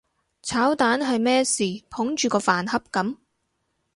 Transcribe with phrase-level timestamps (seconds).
[0.41, 3.17] 炒蛋係咩事捧住個飯盒噉？